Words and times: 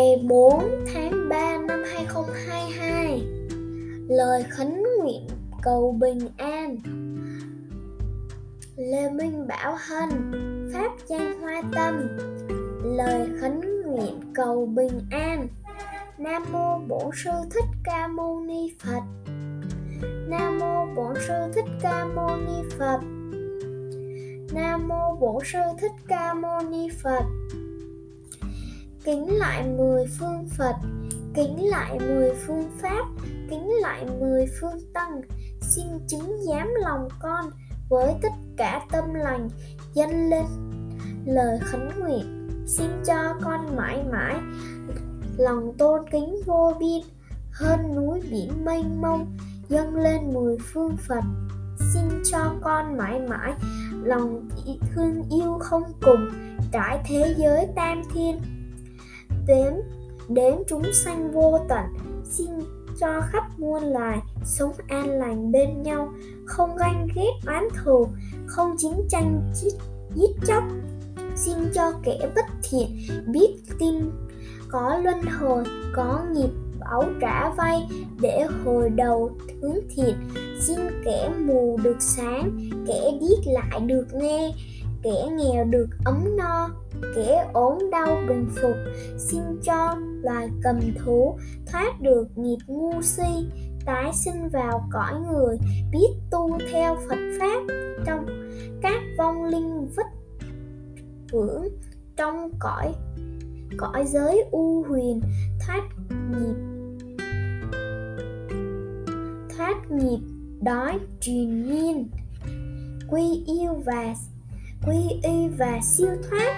ngày 0.00 0.20
4 0.28 0.84
tháng 0.94 1.28
3 1.28 1.58
năm 1.68 1.82
2022 1.92 3.22
Lời 4.08 4.44
khấn 4.50 4.82
nguyện 4.98 5.26
cầu 5.62 5.96
bình 6.00 6.18
an. 6.36 6.76
Lê 8.76 9.10
Minh 9.10 9.46
Bảo 9.48 9.76
Hân, 9.88 10.08
Pháp 10.72 10.90
Giang 11.06 11.40
Hoa 11.40 11.62
Tâm. 11.72 12.18
Lời 12.84 13.28
khấn 13.40 13.60
nguyện 13.86 14.20
cầu 14.34 14.66
bình 14.66 15.00
an. 15.10 15.48
Nam 16.18 16.42
Mô 16.52 16.78
Bổn 16.88 17.10
Sư 17.14 17.30
Thích 17.54 17.68
Ca 17.84 18.06
Mâu 18.06 18.40
Ni 18.40 18.74
Phật. 18.82 19.02
Nam 20.28 20.58
Mô 20.58 20.86
Bổn 20.96 21.14
Sư 21.28 21.34
Thích 21.54 21.70
Ca 21.82 22.04
Mâu 22.04 22.36
Ni 22.36 22.68
Phật. 22.78 23.00
Nam 24.52 24.88
Mô 24.88 25.16
Bổn 25.20 25.44
Sư 25.44 25.58
Thích 25.80 25.92
Ca 26.08 26.34
Mâu 26.34 26.60
Ni 26.70 26.88
Phật 27.02 27.39
kính 29.04 29.38
lại 29.38 29.68
mười 29.78 30.06
phương 30.18 30.48
phật, 30.58 30.74
kính 31.34 31.68
lại 31.68 31.98
mười 32.00 32.30
phương 32.46 32.70
pháp, 32.82 33.04
kính 33.50 33.68
lại 33.82 34.06
mười 34.20 34.46
phương 34.60 34.78
tăng. 34.94 35.20
Xin 35.60 35.86
chứng 36.08 36.36
giám 36.48 36.68
lòng 36.82 37.08
con 37.20 37.50
với 37.88 38.14
tất 38.22 38.32
cả 38.56 38.86
tâm 38.92 39.14
lành 39.14 39.48
dâng 39.94 40.30
lên 40.30 40.44
lời 41.26 41.58
khấn 41.64 41.88
nguyện. 41.98 42.48
Xin 42.66 42.90
cho 43.06 43.34
con 43.42 43.76
mãi 43.76 44.04
mãi 44.12 44.36
lòng 45.36 45.72
tôn 45.78 46.00
kính 46.10 46.36
vô 46.46 46.72
biên, 46.80 47.02
hơn 47.52 47.94
núi 47.96 48.20
biển 48.30 48.64
mênh 48.64 49.00
mông, 49.00 49.36
dâng 49.68 49.96
lên 49.96 50.34
mười 50.34 50.56
phương 50.72 50.96
phật. 51.08 51.24
Xin 51.94 52.22
cho 52.30 52.54
con 52.62 52.96
mãi 52.96 53.20
mãi 53.20 53.52
lòng 54.04 54.48
thương 54.94 55.22
yêu 55.30 55.58
không 55.60 55.82
cùng, 56.02 56.28
trải 56.72 57.00
thế 57.08 57.34
giới 57.38 57.66
tam 57.76 58.02
thiên 58.14 58.40
đếm 59.46 59.72
đến 60.28 60.54
chúng 60.68 60.92
sanh 60.92 61.32
vô 61.32 61.58
tận 61.68 61.84
xin 62.24 62.50
cho 63.00 63.20
khắp 63.20 63.58
muôn 63.58 63.84
loài 63.84 64.18
sống 64.44 64.72
an 64.88 65.10
lành 65.10 65.52
bên 65.52 65.82
nhau 65.82 66.12
không 66.46 66.76
ganh 66.76 67.08
ghét 67.14 67.32
oán 67.46 67.64
thù 67.84 68.06
không 68.46 68.76
chiến 68.78 68.92
tranh 69.08 69.52
giết, 69.54 69.74
giết 70.14 70.30
chóc. 70.46 70.64
Xin 71.36 71.54
cho 71.74 71.92
kẻ 72.02 72.18
bất 72.34 72.44
thiện 72.70 72.86
biết 73.26 73.54
tin 73.78 74.10
có 74.68 75.00
luân 75.04 75.22
hồi 75.22 75.64
có 75.94 76.24
nghiệp 76.32 76.50
báo 76.80 77.04
trả 77.20 77.50
vay 77.50 77.88
để 78.20 78.46
hồi 78.64 78.90
đầu 78.90 79.30
hướng 79.62 79.78
thiện. 79.96 80.14
Xin 80.60 80.78
kẻ 81.04 81.30
mù 81.46 81.78
được 81.82 81.96
sáng 82.00 82.58
kẻ 82.86 83.00
điếc 83.20 83.52
lại 83.52 83.80
được 83.80 84.06
nghe 84.14 84.52
kẻ 85.02 85.28
nghèo 85.36 85.64
được 85.64 85.88
ấm 86.04 86.36
no, 86.36 86.68
kẻ 87.16 87.50
ốm 87.52 87.78
đau 87.92 88.18
bình 88.28 88.48
phục. 88.62 88.76
Xin 89.18 89.42
cho 89.62 89.96
loài 90.22 90.48
cầm 90.62 90.80
thú 90.98 91.38
thoát 91.66 92.00
được 92.00 92.26
nghiệp 92.36 92.58
ngu 92.66 93.02
si, 93.02 93.46
tái 93.86 94.12
sinh 94.24 94.48
vào 94.48 94.88
cõi 94.92 95.14
người, 95.32 95.58
biết 95.92 96.08
tu 96.30 96.58
theo 96.72 96.96
phật 97.08 97.18
pháp 97.40 97.62
trong 98.06 98.26
các 98.82 99.02
vong 99.18 99.44
linh 99.44 99.88
vất 99.96 100.06
vưởng 101.32 101.68
trong 102.16 102.50
cõi 102.58 102.94
cõi 103.78 104.04
giới 104.06 104.44
u 104.50 104.84
huyền. 104.88 105.20
Thoát 105.66 105.82
nghiệp 106.30 106.54
thoát 109.56 109.90
nghiệp 109.90 110.18
đói 110.62 110.98
truyền 111.20 111.66
nhiên 111.66 112.08
quy 113.10 113.44
yêu 113.46 113.74
và 113.84 114.14
quy 114.86 115.20
y 115.22 115.48
và 115.48 115.80
siêu 115.82 116.10
thoát 116.30 116.54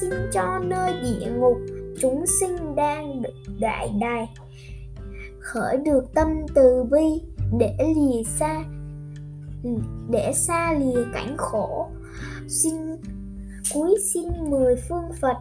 xin 0.00 0.10
cho 0.32 0.58
nơi 0.58 0.92
địa 1.02 1.30
ngục. 1.30 1.56
Chúng 2.00 2.24
sinh 2.40 2.76
đang 2.76 3.22
đại 3.60 3.90
đài, 4.00 4.28
khởi 5.40 5.76
được 5.76 6.14
tâm 6.14 6.28
từ 6.54 6.84
bi, 6.90 7.22
để 7.58 7.76
lìa 7.78 8.22
xa, 8.22 8.64
để 10.10 10.32
xa 10.34 10.72
lìa 10.72 11.04
cảnh 11.14 11.34
khổ. 11.38 11.86
Xin 12.48 12.74
cuối 13.74 13.94
xin 14.12 14.24
mười 14.50 14.76
phương 14.88 15.10
phật, 15.20 15.36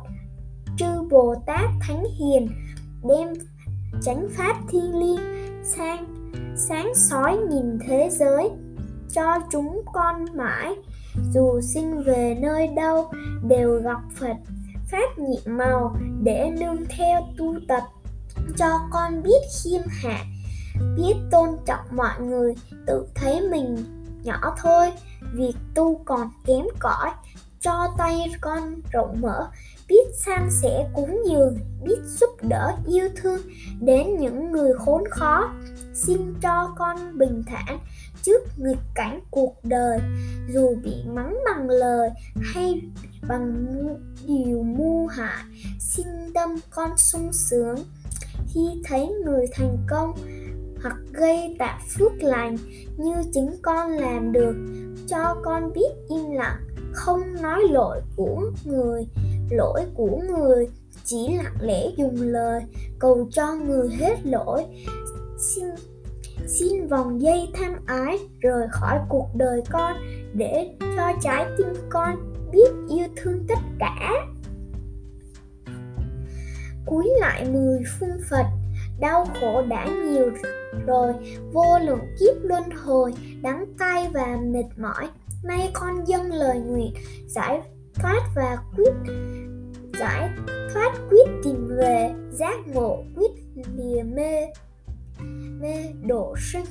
chư 0.77 1.01
bồ 1.09 1.35
tát 1.45 1.69
thánh 1.81 2.03
hiền, 2.19 2.47
đem 3.09 3.27
chánh 4.01 4.27
pháp 4.37 4.55
thiên 4.69 4.99
liêng 4.99 5.63
sang, 5.63 6.05
sáng 6.55 6.91
sói 6.95 7.37
nhìn 7.37 7.79
thế 7.87 8.09
giới, 8.11 8.49
cho 9.13 9.39
chúng 9.51 9.81
con 9.93 10.25
mãi 10.33 10.75
dù 11.33 11.61
sinh 11.61 12.03
về 12.03 12.37
nơi 12.41 12.67
đâu 12.67 13.11
đều 13.47 13.81
gặp 13.83 13.99
phật 14.19 14.35
pháp 14.91 15.17
nhiệm 15.17 15.57
màu 15.57 15.95
để 16.23 16.51
nương 16.59 16.85
theo 16.97 17.21
tu 17.37 17.55
tập 17.67 17.83
cho 18.57 18.79
con 18.91 19.23
biết 19.23 19.39
khiêm 19.63 19.81
hạ, 19.87 20.25
biết 20.97 21.13
tôn 21.31 21.49
trọng 21.65 21.85
mọi 21.91 22.21
người, 22.21 22.55
tự 22.87 23.07
thấy 23.15 23.41
mình 23.51 23.75
nhỏ 24.23 24.55
thôi. 24.57 24.91
Việc 25.33 25.55
tu 25.75 26.01
còn 26.05 26.29
kém 26.45 26.65
cỏi 26.79 27.11
cho 27.65 27.87
tay 27.97 28.31
con 28.41 28.81
rộng 28.91 29.21
mở. 29.21 29.47
Biết 29.87 30.03
san 30.25 30.49
sẻ 30.61 30.87
cúng 30.93 31.21
dường, 31.29 31.59
biết 31.85 31.97
giúp 32.05 32.29
đỡ 32.41 32.71
yêu 32.87 33.09
thương 33.15 33.39
đến 33.81 34.17
những 34.19 34.51
người 34.51 34.73
khốn 34.73 35.03
khó. 35.09 35.53
Xin 35.93 36.33
cho 36.41 36.73
con 36.77 37.17
bình 37.17 37.43
thản 37.47 37.79
trước 38.21 38.41
nghịch 38.57 38.81
cảnh 38.95 39.19
cuộc 39.31 39.55
đời. 39.63 39.99
Dù 40.53 40.75
bị 40.83 40.95
mắng 41.07 41.37
bằng 41.45 41.69
lời 41.69 42.09
hay 42.53 42.81
bằng 43.27 43.65
điều 44.27 44.63
mưu 44.63 45.07
hại, 45.07 45.43
xin 45.79 46.07
tâm 46.33 46.49
con 46.69 46.97
sung 46.97 47.33
sướng. 47.33 47.75
Khi 48.53 48.61
thấy 48.83 49.07
người 49.25 49.45
thành 49.53 49.77
công 49.89 50.13
hoặc 50.83 50.95
gây 51.13 51.55
tạo 51.59 51.79
phước 51.97 52.13
lành 52.23 52.57
như 52.97 53.15
chính 53.33 53.49
con 53.61 53.91
làm 53.91 54.31
được, 54.31 54.55
cho 55.07 55.35
con 55.43 55.73
biết 55.73 55.89
im 56.09 56.31
lặng 56.31 56.74
không 56.95 57.41
nói 57.41 57.61
lỗi 57.69 58.01
của 58.16 58.51
người, 58.66 59.07
lỗi 59.50 59.81
của 59.95 60.19
người, 60.29 60.67
chỉ 61.03 61.38
lặng 61.38 61.57
lẽ 61.61 61.89
dùng 61.97 62.22
lời, 62.22 62.61
cầu 63.00 63.28
cho 63.31 63.56
người 63.56 63.89
hết 63.89 64.16
lỗi. 64.23 64.66
Xin 65.38 65.66
xin 66.47 66.88
vòng 66.88 67.22
dây 67.22 67.50
tham 67.53 67.75
ái 67.85 68.19
rời 68.39 68.67
khỏi 68.72 69.00
cuộc 69.09 69.28
đời 69.35 69.61
con 69.72 69.94
để 70.34 70.69
cho 70.97 71.11
trái 71.22 71.45
tim 71.57 71.67
con 71.89 72.34
biết 72.51 72.69
yêu 72.89 73.07
thương 73.16 73.45
tất 73.47 73.59
cả. 73.79 74.11
Cúi 76.85 77.09
lại 77.19 77.45
mười 77.51 77.79
phương 78.00 78.19
phật, 78.29 78.45
đau 79.00 79.25
khổ 79.41 79.61
đã 79.69 79.85
nhiều 79.85 80.31
rồi, 80.85 81.13
vô 81.53 81.79
lượng 81.79 82.16
kiếp 82.19 82.44
luân 82.44 82.63
hồi, 82.69 83.13
đắng 83.41 83.66
cay 83.78 84.09
và 84.13 84.38
mệt 84.44 84.66
mỏi 84.78 85.09
nay 85.45 85.69
con 85.73 86.06
dâng 86.07 86.31
lời 86.31 86.59
nguyện, 86.59 86.94
giải 87.28 87.61
thoát 87.94 88.22
và 88.35 88.57
quyết, 88.75 89.13
giải 90.00 90.29
thoát 90.73 90.91
quyết 91.09 91.25
tìm 91.44 91.67
về 91.78 92.13
giác 92.31 92.56
ngộ, 92.67 93.03
quyết 93.16 93.31
lìa 93.78 94.03
mê 94.03 94.47
mê 95.61 95.94
độ 96.07 96.35
sinh. 96.38 96.66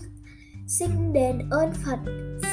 Xin 0.68 0.90
đền 1.12 1.38
ơn 1.50 1.72
Phật, 1.84 1.98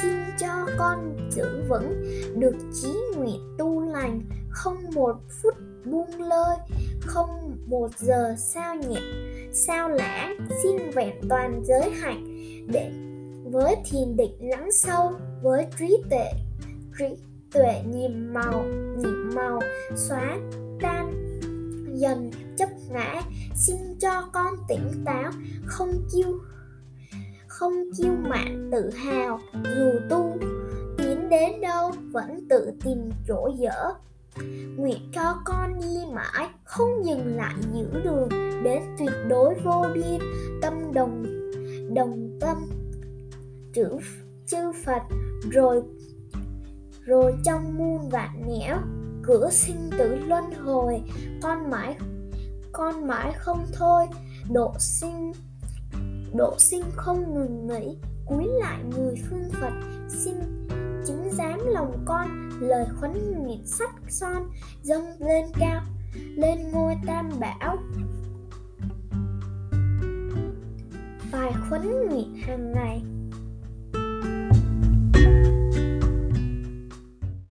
xin 0.02 0.12
cho 0.38 0.66
con 0.78 1.16
giữ 1.30 1.62
vững 1.68 2.02
được 2.36 2.56
chí 2.82 2.92
nguyện 3.16 3.40
tu 3.58 3.80
lành, 3.80 4.20
không 4.50 4.76
một 4.94 5.16
phút 5.42 5.54
buông 5.84 6.22
lơi, 6.22 6.56
không 7.00 7.56
một 7.66 7.90
giờ 7.98 8.34
sao 8.38 8.76
nhẹ, 8.76 9.00
sao 9.52 9.88
lãng. 9.88 10.36
Xin 10.62 10.90
vẹn 10.94 11.14
toàn 11.28 11.62
giới 11.64 11.90
hạnh 11.90 12.24
để 12.72 12.90
với 13.52 13.76
thiền 13.90 14.16
định 14.16 14.36
lắng 14.40 14.68
sâu, 14.72 15.12
với 15.42 15.66
trí 15.78 15.96
tuệ 16.10 16.30
trí 16.98 17.04
tuệ 17.52 17.82
nhiệm 17.86 18.32
màu 18.32 18.64
nhiệm 18.96 19.34
màu 19.34 19.60
xóa 19.96 20.38
tan 20.80 21.12
dần 21.94 22.30
chấp 22.56 22.68
ngã. 22.90 23.22
Xin 23.54 23.76
cho 24.00 24.28
con 24.32 24.54
tỉnh 24.68 25.04
táo, 25.04 25.30
không 25.66 25.92
chiêu 26.12 26.38
không 27.46 27.72
chiêu 27.96 28.12
mạn 28.28 28.70
tự 28.72 28.90
hào. 28.90 29.38
Dù 29.52 29.90
tu 30.10 30.36
tiến 30.98 31.28
đến 31.28 31.60
đâu, 31.60 31.92
vẫn 32.12 32.48
tự 32.48 32.70
tìm 32.84 33.10
chỗ 33.28 33.50
dở. 33.58 33.92
Nguyện 34.76 35.10
cho 35.14 35.34
con 35.44 35.80
đi 35.80 35.96
mãi, 36.12 36.48
không 36.64 37.04
dừng 37.04 37.36
lại 37.36 37.54
giữ 37.74 38.00
đường. 38.04 38.28
Đến 38.64 38.82
tuyệt 38.98 39.14
đối 39.28 39.54
vô 39.64 39.86
biên, 39.94 40.18
tâm 40.62 40.92
đồng 40.94 41.24
đồng 41.94 42.38
tâm 42.40 42.81
chữ 43.74 43.98
chư 44.46 44.72
Phật, 44.84 45.02
rồi 45.50 45.82
rồi 47.04 47.34
trong 47.44 47.78
muôn 47.78 48.08
vạn 48.08 48.42
nẻo, 48.48 48.78
cửa 49.22 49.48
sinh 49.50 49.90
tử 49.98 50.14
luân 50.14 50.44
hồi, 50.64 51.02
con 51.42 51.70
mãi 51.70 51.96
con 52.72 53.06
mãi 53.06 53.32
không 53.36 53.66
thôi, 53.72 54.04
độ 54.52 54.74
sinh 54.78 55.32
độ 56.34 56.54
sinh 56.58 56.82
không 56.96 57.34
ngừng 57.34 57.66
nghỉ, 57.66 57.98
cúi 58.26 58.44
lại 58.46 58.84
mười 58.96 59.14
phương 59.30 59.50
phật, 59.60 59.72
xin 60.08 60.34
chứng 61.06 61.30
giám 61.32 61.58
lòng 61.66 62.02
con, 62.04 62.50
lời 62.60 62.86
khuấn 63.00 63.12
nguyện 63.38 63.66
sắt 63.66 63.90
son, 64.08 64.50
dâng 64.82 65.04
lên 65.18 65.44
cao, 65.58 65.82
lên 66.14 66.58
ngôi 66.72 66.94
tam 67.06 67.30
bảo. 67.40 67.76
Bài 71.32 71.52
khấn 71.70 72.08
nguyện 72.08 72.34
hàng 72.42 72.72
ngày 72.72 73.02